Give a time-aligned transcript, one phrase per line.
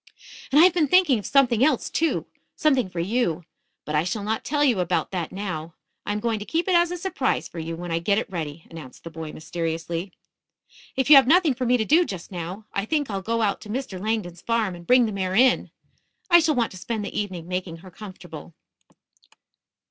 [0.51, 3.43] "And I have been thinking of something else, too something for you.
[3.85, 5.75] But I shall not tell you about that now.
[6.07, 8.27] I am going to keep it as a surprise for you when I get it
[8.27, 10.11] ready," announced the boy mysteriously.
[10.95, 13.61] "If you have nothing for me to do just now, I think I'll go out
[13.61, 14.01] to Mr.
[14.01, 15.69] Langdon's farm and bring the mare in.
[16.31, 18.55] I shall want to spend the evening making her comfortable."